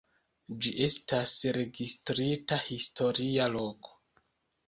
[0.65, 3.93] Ĝi estas registrita historia loko.